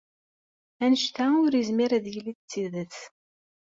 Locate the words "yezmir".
1.55-1.91